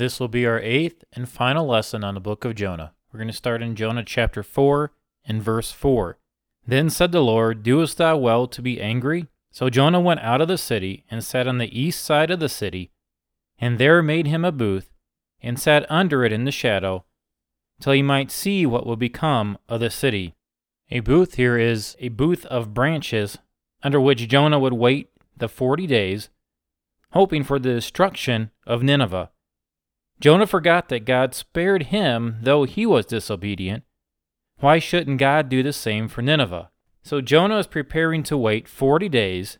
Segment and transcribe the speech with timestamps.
[0.00, 2.94] This will be our eighth and final lesson on the book of Jonah.
[3.12, 4.92] We're going to start in Jonah chapter 4
[5.26, 6.16] and verse 4.
[6.66, 9.26] Then said the Lord, Doest thou well to be angry?
[9.50, 12.48] So Jonah went out of the city and sat on the east side of the
[12.48, 12.92] city,
[13.58, 14.90] and there made him a booth,
[15.42, 17.04] and sat under it in the shadow,
[17.78, 20.34] till he might see what would become of the city.
[20.90, 23.36] A booth here is a booth of branches
[23.82, 26.30] under which Jonah would wait the forty days,
[27.12, 29.28] hoping for the destruction of Nineveh.
[30.20, 33.84] Jonah forgot that God spared him, though he was disobedient.
[34.58, 36.70] Why shouldn't God do the same for Nineveh?
[37.02, 39.58] So Jonah is preparing to wait 40 days,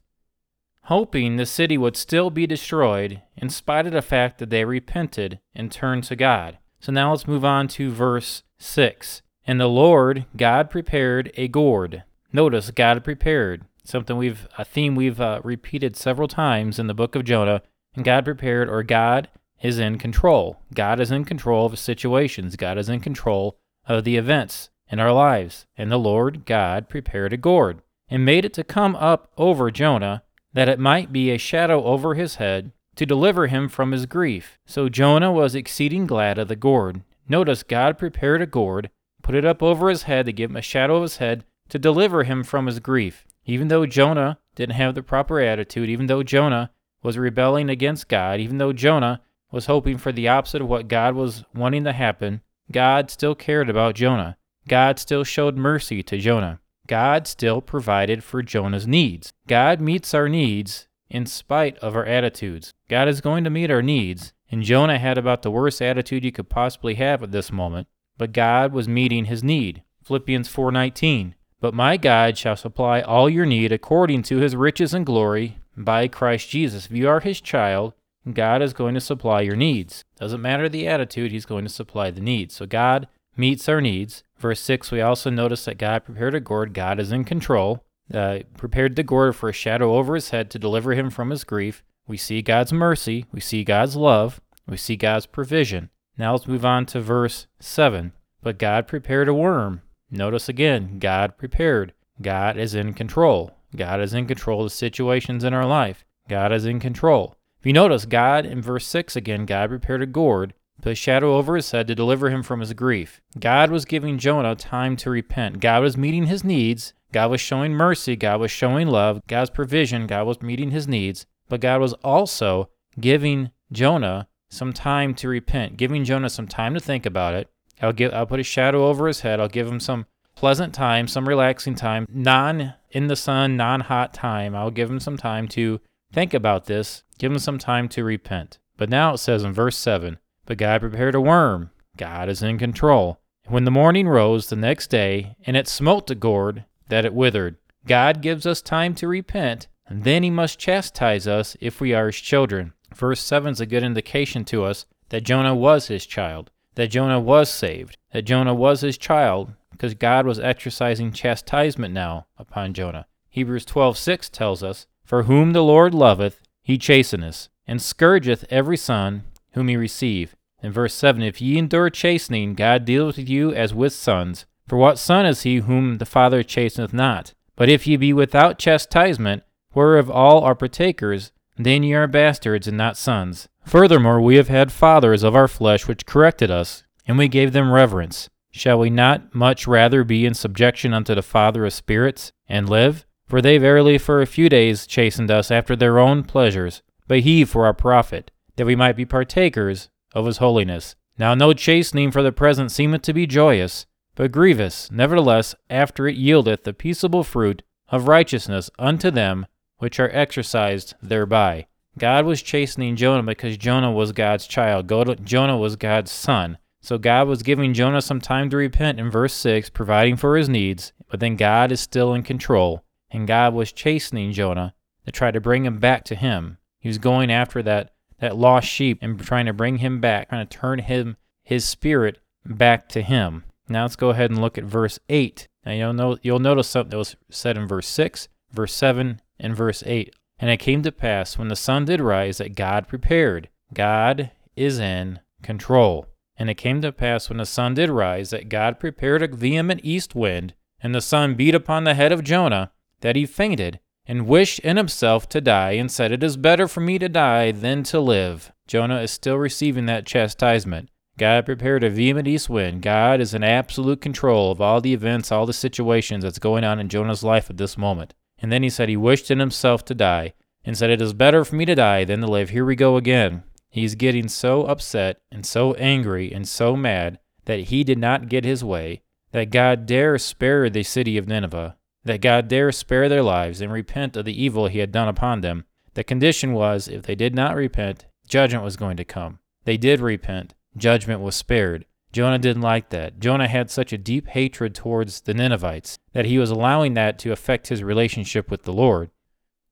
[0.85, 5.41] hoping the city would still be destroyed, in spite of the fact that they repented
[5.55, 6.59] and turned to God.
[6.79, 9.23] So now let's move on to verse 6.
[9.47, 12.05] And the Lord, God prepared a gourd.
[12.33, 13.65] Notice, God prepared.
[13.83, 17.63] Something we've, a theme we've uh, repeated several times in the book of Jonah.
[17.95, 19.29] And God prepared, or God
[19.61, 20.61] is in control.
[20.75, 22.57] God is in control of situations.
[22.57, 25.67] God is in control of the events in our lives.
[25.77, 30.23] And the Lord God prepared a gourd and made it to come up over Jonah,
[30.53, 34.59] that it might be a shadow over his head, to deliver him from his grief.
[34.67, 37.03] So Jonah was exceeding glad of the gourd.
[37.29, 38.91] Notice God prepared a gourd,
[39.23, 41.79] put it up over his head to give him a shadow of his head, to
[41.79, 43.27] deliver him from his grief.
[43.47, 46.73] Even though Jonah didn't have the proper attitude, even though Jonah
[47.03, 51.15] was rebelling against God, even though Jonah was hoping for the opposite of what God
[51.15, 54.37] was wanting to happen, God still cared about Jonah.
[54.69, 56.61] God still showed mercy to Jonah.
[56.87, 59.33] God still provided for Jonah's needs.
[59.47, 62.73] God meets our needs in spite of our attitudes.
[62.89, 66.33] God is going to meet our needs, and Jonah had about the worst attitude you
[66.33, 69.83] could possibly have at this moment, but God was meeting his need.
[70.05, 71.35] Philippians 4:19.
[71.61, 76.09] But my God shall supply all your need according to his riches and glory by
[76.09, 76.87] Christ Jesus.
[76.87, 77.93] If you are his child,
[78.33, 80.05] God is going to supply your needs.
[80.19, 82.55] Doesn't matter the attitude, He's going to supply the needs.
[82.55, 84.23] So God meets our needs.
[84.39, 86.75] Verse 6, we also notice that God prepared a gourd.
[86.75, 87.85] God is in control.
[88.13, 91.45] Uh, prepared the gourd for a shadow over his head to deliver him from his
[91.45, 91.85] grief.
[92.09, 93.27] We see God's mercy.
[93.31, 94.41] We see God's love.
[94.67, 95.91] We see God's provision.
[96.19, 98.13] Now let's move on to verse 7.
[98.43, 99.83] But God prepared a worm.
[100.11, 101.93] Notice again, God prepared.
[102.21, 103.53] God is in control.
[103.77, 106.05] God is in control of the situations in our life.
[106.29, 107.37] God is in control.
[107.61, 111.37] If you notice, God, in verse 6 again, God prepared a gourd, put a shadow
[111.37, 113.21] over his head to deliver him from his grief.
[113.39, 115.61] God was giving Jonah time to repent.
[115.61, 116.95] God was meeting his needs.
[117.13, 118.17] God was showing mercy.
[118.17, 119.21] God was showing love.
[119.27, 120.07] God's provision.
[120.07, 121.27] God was meeting his needs.
[121.51, 126.81] But God was also giving Jonah some time to repent, giving Jonah some time to
[126.81, 127.51] think about it.
[127.83, 129.39] I'll give I'll put a shadow over his head.
[129.39, 134.15] I'll give him some pleasant time, some relaxing time, non in the sun, non hot
[134.15, 134.55] time.
[134.55, 135.81] I'll give him some time to
[136.13, 138.59] think about this Give him some time to repent.
[138.79, 141.71] But now it says in verse 7 But God prepared a worm.
[141.99, 143.21] God is in control.
[143.47, 147.57] When the morning rose the next day, and it smote the gourd, that it withered.
[147.87, 152.07] God gives us time to repent, and then he must chastise us if we are
[152.07, 152.73] his children.
[152.95, 157.21] Verse 7 is a good indication to us that Jonah was his child, that Jonah
[157.21, 163.07] was saved, that Jonah was his child, because God was exercising chastisement now upon Jonah.
[163.29, 169.25] Hebrews 12:6 tells us, For whom the Lord loveth, he chasteneth, and scourgeth every son
[169.55, 170.37] whom he receive.
[170.63, 174.47] In verse 7, if ye endure chastening, God dealeth with you as with sons.
[174.69, 177.35] For what son is he whom the Father chasteneth not?
[177.57, 179.43] But if ye be without chastisement,
[179.75, 183.49] whereof all are partakers, then ye are bastards and not sons.
[183.67, 187.73] Furthermore, we have had fathers of our flesh which corrected us, and we gave them
[187.73, 188.31] reverence.
[188.53, 193.05] Shall we not much rather be in subjection unto the Father of spirits, and live?
[193.31, 197.45] For they verily for a few days chastened us after their own pleasures, but he
[197.45, 200.97] for our profit, that we might be partakers of his holiness.
[201.17, 203.87] Now no chastening for the present seemeth to be joyous,
[204.17, 209.47] but grievous, nevertheless, after it yieldeth the peaceable fruit of righteousness unto them
[209.79, 211.69] which are exercised thereby.
[211.99, 214.89] God was chastening Jonah because Jonah was God's child.
[215.23, 216.59] Jonah was God's son.
[216.83, 220.49] So God was giving Jonah some time to repent in verse 6, providing for his
[220.49, 224.75] needs, but then God is still in control and God was chastening Jonah
[225.05, 226.59] to try to bring him back to him.
[226.79, 230.47] He was going after that, that lost sheep and trying to bring him back, trying
[230.47, 233.45] to turn him his spirit back to him.
[233.69, 235.49] Now let's go ahead and look at verse 8.
[235.65, 239.57] Now you'll, know, you'll notice something that was said in verse 6, verse 7, and
[239.57, 240.15] verse 8.
[240.39, 243.49] And it came to pass when the sun did rise that God prepared.
[243.75, 246.07] God is in control.
[246.37, 249.83] And it came to pass when the sun did rise that God prepared a vehement
[249.85, 254.27] east wind, and the sun beat upon the head of Jonah, that he fainted, and
[254.27, 257.83] wished in himself to die, and said, It is better for me to die than
[257.85, 258.53] to live.
[258.67, 260.91] Jonah is still receiving that chastisement.
[261.19, 262.83] God prepared a vehement east wind.
[262.83, 266.79] God is in absolute control of all the events, all the situations that's going on
[266.79, 268.15] in Jonah's life at this moment.
[268.39, 270.33] And then he said he wished in himself to die
[270.65, 272.51] and said, It is better for me to die than to live.
[272.51, 273.43] Here we go again.
[273.69, 278.45] He's getting so upset and so angry and so mad that he did not get
[278.45, 283.23] his way, that God dare spare the city of Nineveh, that God dare spare their
[283.23, 285.65] lives and repent of the evil he had done upon them.
[285.95, 289.39] The condition was, if they did not repent, judgment was going to come.
[289.65, 291.85] They did repent judgment was spared.
[292.13, 293.21] Jonah didn't like that.
[293.21, 297.33] Jonah had such a deep hatred towards the Ninevites that he was allowing that to
[297.33, 299.11] affect his relationship with the Lord.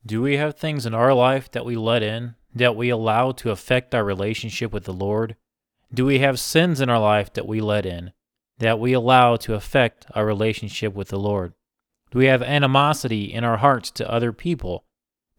[0.07, 3.51] Do we have things in our life that we let in, that we allow to
[3.51, 5.37] affect our relationship with the Lord?
[5.93, 8.13] Do we have sins in our life that we let in,
[8.59, 11.55] that we allow to affect our relationship with the Lord?
[12.11, 14.85] Do we have animosity in our hearts to other people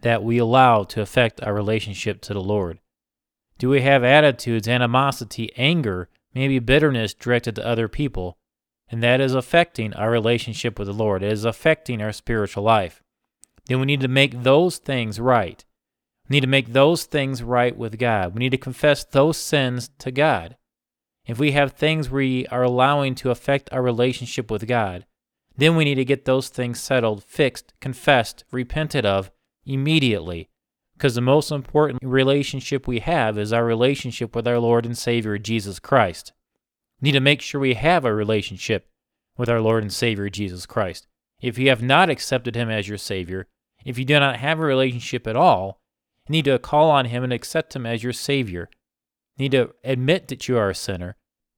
[0.02, 2.80] that we allow to affect our relationship to the Lord?
[3.58, 8.38] Do we have attitudes, animosity, anger, maybe bitterness directed to other people?
[8.90, 11.22] And that is affecting our relationship with the Lord.
[11.22, 13.04] It is affecting our spiritual life.
[13.66, 15.64] Then we need to make those things right.
[16.28, 18.34] We need to make those things right with God.
[18.34, 20.56] We need to confess those sins to God.
[21.26, 25.06] If we have things we are allowing to affect our relationship with God,
[25.60, 29.32] then we need to get those things settled, fixed, confessed, repented of
[29.66, 30.50] immediately.
[30.94, 35.38] Because the most important relationship we have is our relationship with our Lord and Savior
[35.38, 36.34] Jesus Christ.
[37.00, 38.90] We need to make sure we have a relationship
[39.38, 41.08] with our Lord and Savior Jesus Christ.
[41.42, 43.48] If you have not accepted Him as your Savior,
[43.86, 45.80] if you do not have a relationship at all,
[46.28, 48.70] you need to call on Him and accept Him as your Savior.
[49.38, 51.16] You need to admit that you are a sinner.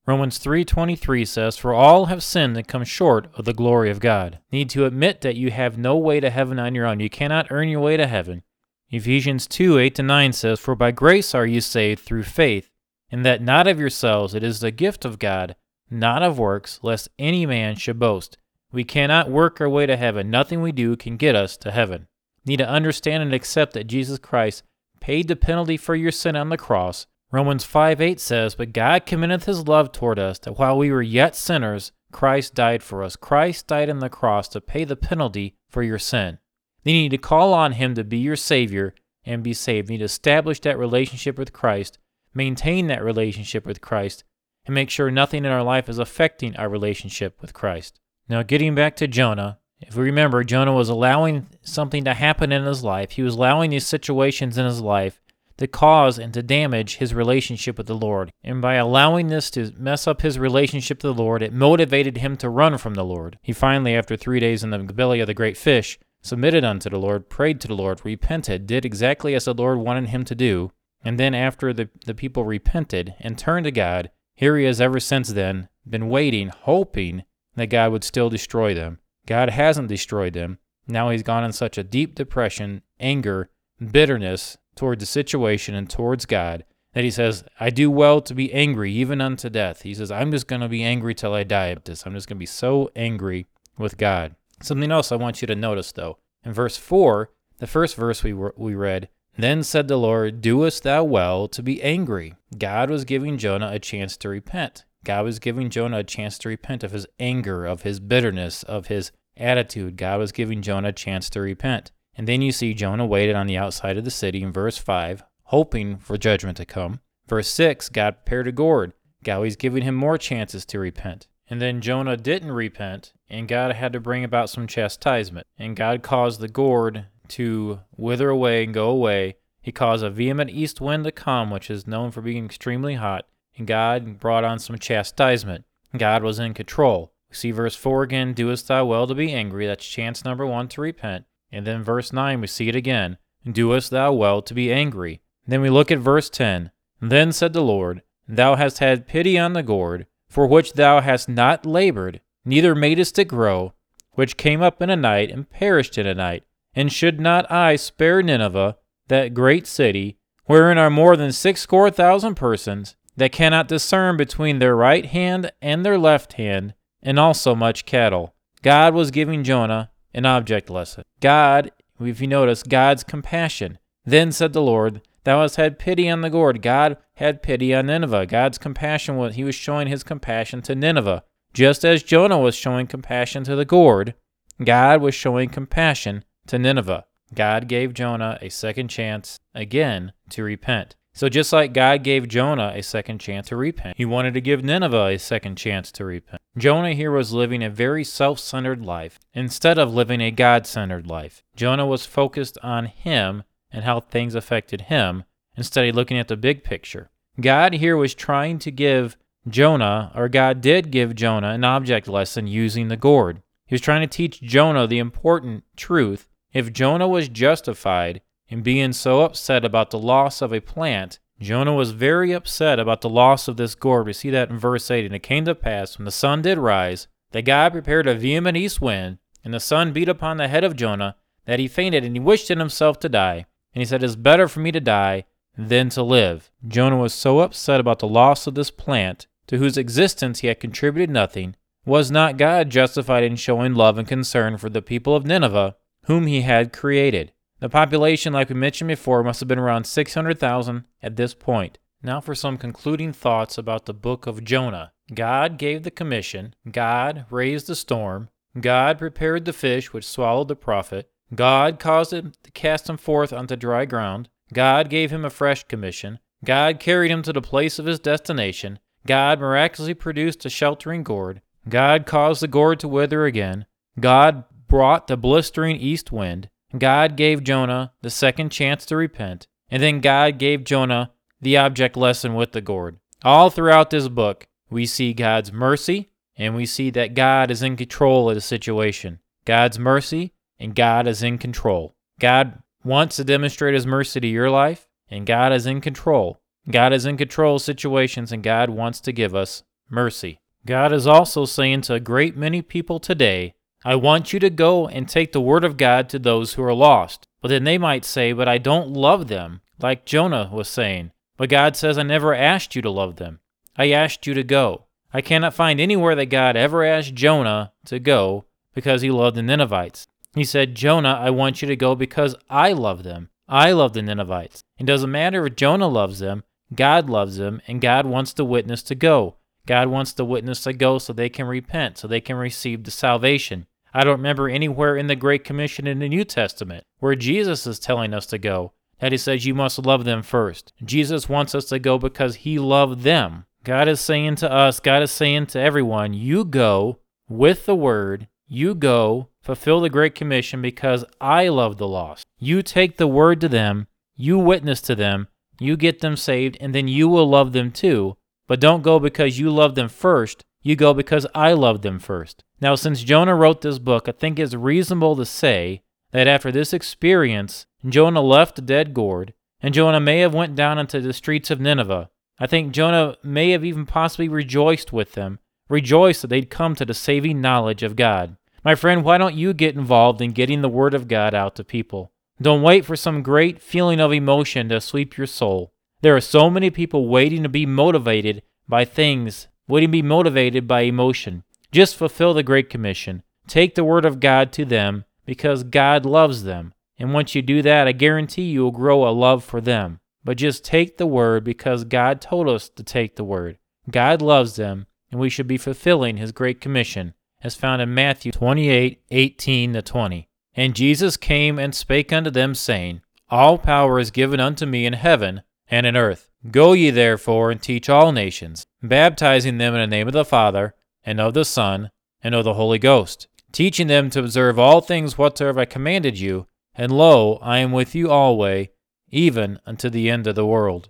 [0.07, 4.39] Romans 3:23 says, "For all have sinned and come short of the glory of God."
[4.51, 6.99] Need to admit that you have no way to heaven on your own.
[6.99, 8.43] You cannot earn your way to heaven.
[8.89, 12.69] Ephesians 2:8 to 9 says, For by grace are you saved through faith,
[13.09, 15.55] and that not of yourselves, it is the gift of God,
[15.89, 18.37] not of works, lest any man should boast.
[18.71, 20.29] We cannot work our way to heaven.
[20.29, 22.07] Nothing we do can get us to heaven.
[22.43, 24.63] need to understand and accept that Jesus Christ
[24.99, 27.05] paid the penalty for your sin on the cross.
[27.31, 31.01] Romans 5 8 says, But God commendeth his love toward us, that while we were
[31.01, 33.15] yet sinners, Christ died for us.
[33.15, 36.39] Christ died on the cross to pay the penalty for your sin.
[36.83, 38.93] You need to call on Him to be your Savior
[39.23, 39.89] and be saved.
[39.89, 41.97] You need to establish that relationship with Christ,
[42.33, 44.23] maintain that relationship with Christ,
[44.65, 47.99] and make sure nothing in our life is affecting our relationship with Christ.
[48.27, 52.65] Now, getting back to Jonah, if we remember, Jonah was allowing something to happen in
[52.65, 53.11] his life.
[53.11, 55.19] He was allowing these situations in his life
[55.61, 58.31] to cause and to damage his relationship with the Lord.
[58.43, 62.35] And by allowing this to mess up his relationship to the Lord, it motivated him
[62.37, 63.37] to run from the Lord.
[63.41, 66.99] He finally, after three days in the belly of the great fish, submitted unto the
[66.99, 70.71] Lord, prayed to the Lord, repented, did exactly as the Lord wanted him to do,
[71.03, 74.99] and then after the, the people repented and turned to God, here he has ever
[74.99, 77.23] since then been waiting, hoping
[77.55, 78.99] that God would still destroy them.
[79.25, 80.57] God hasn't destroyed them.
[80.87, 83.49] Now he's gone in such a deep depression, anger,
[83.79, 86.63] bitterness towards the situation and towards God
[86.93, 89.83] that he says, I do well to be angry even unto death.
[89.83, 92.05] He says, I'm just going to be angry till I die at this.
[92.05, 93.47] I'm just going to be so angry
[93.77, 94.35] with God.
[94.61, 96.17] Something else I want you to notice, though.
[96.43, 101.03] In verse 4, the first verse we, we read, Then said the Lord, Doest thou
[101.03, 102.35] well to be angry?
[102.57, 104.83] God was giving Jonah a chance to repent.
[105.03, 108.87] God was giving Jonah a chance to repent of his anger, of his bitterness, of
[108.87, 109.97] his attitude.
[109.97, 111.91] God was giving Jonah a chance to repent.
[112.15, 115.23] And then you see Jonah waited on the outside of the city in verse 5,
[115.45, 116.99] hoping for judgment to come.
[117.27, 118.93] Verse 6, God prepared a gourd.
[119.23, 121.27] God was giving him more chances to repent.
[121.49, 125.47] And then Jonah didn't repent, and God had to bring about some chastisement.
[125.57, 129.35] And God caused the gourd to wither away and go away.
[129.61, 133.25] He caused a vehement east wind to come, which is known for being extremely hot.
[133.57, 135.65] And God brought on some chastisement.
[135.95, 137.13] God was in control.
[137.31, 139.67] See verse 4 again, Doest thou well to be angry?
[139.67, 141.25] That's chance number one to repent.
[141.51, 143.17] And then verse 9, we see it again,
[143.49, 145.21] Doest thou well to be angry?
[145.47, 146.71] then we look at verse 10.
[147.01, 151.27] Then said the Lord, Thou hast had pity on the gourd, for which thou hast
[151.27, 153.73] not labored, neither madest it grow,
[154.11, 156.43] which came up in a night and perished in a night.
[156.73, 158.77] And should not I spare Nineveh,
[159.07, 164.75] that great city, wherein are more than sixscore thousand persons, that cannot discern between their
[164.75, 168.35] right hand and their left hand, and also much cattle?
[168.61, 171.03] God was giving Jonah an object lesson.
[171.19, 173.77] God, if you notice, God's compassion.
[174.05, 176.61] Then said the Lord, Thou hast had pity on the gourd.
[176.61, 178.25] God had pity on Nineveh.
[178.25, 181.23] God's compassion was he was showing his compassion to Nineveh.
[181.53, 184.15] Just as Jonah was showing compassion to the gourd,
[184.63, 187.05] God was showing compassion to Nineveh.
[187.33, 190.95] God gave Jonah a second chance again to repent.
[191.13, 194.63] So just like God gave Jonah a second chance to repent, he wanted to give
[194.63, 196.41] Nineveh a second chance to repent.
[196.57, 201.43] Jonah here was living a very self-centered life instead of living a God-centered life.
[201.55, 205.25] Jonah was focused on him and how things affected him
[205.57, 207.09] instead of looking at the big picture.
[207.39, 212.47] God here was trying to give Jonah, or God did give Jonah, an object lesson
[212.47, 213.41] using the gourd.
[213.65, 216.27] He was trying to teach Jonah the important truth.
[216.53, 221.73] If Jonah was justified in being so upset about the loss of a plant, Jonah
[221.73, 224.05] was very upset about the loss of this gourd.
[224.05, 225.05] We see that in verse 8.
[225.05, 228.57] And it came to pass, when the sun did rise, that God prepared a vehement
[228.57, 231.15] east wind, and the sun beat upon the head of Jonah,
[231.45, 233.45] that he fainted, and he wished in himself to die.
[233.73, 235.23] And he said, It is better for me to die
[235.57, 236.51] than to live.
[236.67, 240.59] Jonah was so upset about the loss of this plant to whose existence he had
[240.59, 241.55] contributed nothing,
[241.85, 246.27] was not God justified in showing love and concern for the people of Nineveh, whom
[246.27, 247.31] he had created?
[247.61, 251.77] The population, like we mentioned before, must have been around 600,000 at this point.
[252.01, 254.93] Now for some concluding thoughts about the book of Jonah.
[255.13, 260.55] God gave the commission, God raised the storm, God prepared the fish which swallowed the
[260.55, 265.29] prophet, God caused it to cast him forth onto dry ground, God gave him a
[265.29, 270.49] fresh commission, God carried him to the place of his destination, God miraculously produced a
[270.49, 271.41] sheltering gourd.
[271.67, 273.65] God caused the gourd to wither again.
[273.99, 276.49] God brought the blistering east wind.
[276.77, 279.47] God gave Jonah the second chance to repent.
[279.69, 282.99] And then God gave Jonah the object lesson with the gourd.
[283.23, 287.75] All throughout this book, we see God's mercy and we see that God is in
[287.75, 289.19] control of the situation.
[289.45, 291.95] God's mercy and God is in control.
[292.19, 296.39] God wants to demonstrate his mercy to your life, and God is in control.
[296.69, 300.39] God is in control of situations and God wants to give us mercy.
[300.65, 304.87] God is also saying to a great many people today, I want you to go
[304.87, 307.27] and take the word of God to those who are lost.
[307.41, 311.11] But then they might say, But I don't love them, like Jonah was saying.
[311.37, 313.39] But God says, I never asked you to love them.
[313.75, 314.85] I asked you to go.
[315.13, 319.41] I cannot find anywhere that God ever asked Jonah to go because he loved the
[319.41, 320.07] Ninevites.
[320.35, 323.29] He said, Jonah, I want you to go because I love them.
[323.49, 324.63] I love the Ninevites.
[324.77, 328.81] It doesn't matter if Jonah loves them, God loves them, and God wants the witness
[328.83, 329.35] to go.
[329.65, 332.91] God wants the witness to go so they can repent, so they can receive the
[332.91, 333.67] salvation.
[333.93, 337.79] I don't remember anywhere in the Great Commission in the New Testament where Jesus is
[337.79, 340.73] telling us to go that he says you must love them first.
[340.83, 343.45] Jesus wants us to go because he loved them.
[343.63, 348.27] God is saying to us, God is saying to everyone, you go with the word,
[348.47, 352.25] you go fulfill the Great Commission because I love the lost.
[352.39, 355.27] You take the word to them, you witness to them,
[355.59, 358.17] you get them saved, and then you will love them too.
[358.47, 360.43] But don't go because you love them first.
[360.61, 362.43] You go because I loved them first.
[362.59, 366.73] Now, since Jonah wrote this book, I think it's reasonable to say that after this
[366.73, 371.49] experience, Jonah left the dead gourd, and Jonah may have went down into the streets
[371.49, 372.09] of Nineveh.
[372.39, 375.39] I think Jonah may have even possibly rejoiced with them,
[375.69, 378.37] rejoiced that they'd come to the saving knowledge of God.
[378.63, 381.63] My friend, why don't you get involved in getting the word of God out to
[381.63, 382.11] people?
[382.39, 385.73] Don't wait for some great feeling of emotion to sweep your soul.
[386.01, 389.47] There are so many people waiting to be motivated by things,
[389.79, 391.43] to be motivated by emotion.
[391.71, 393.23] Just fulfill the Great Commission.
[393.47, 396.73] Take the Word of God to them because God loves them.
[396.99, 399.99] And once you do that, I guarantee you will grow a love for them.
[400.23, 403.57] But just take the Word because God told us to take the Word.
[403.89, 408.31] God loves them, and we should be fulfilling His Great Commission, as found in Matthew
[408.31, 410.27] 28 18 to 20.
[410.53, 414.93] And Jesus came and spake unto them, saying, All power is given unto me in
[414.93, 416.29] heaven and in earth.
[416.51, 420.75] Go ye therefore and teach all nations, baptizing them in the name of the Father,
[421.03, 421.89] and of the Son,
[422.21, 426.45] and of the Holy Ghost, teaching them to observe all things whatsoever I commanded you.
[426.75, 428.71] And lo, I am with you alway,
[429.09, 430.89] even unto the end of the world.